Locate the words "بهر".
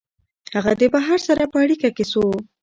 0.93-1.19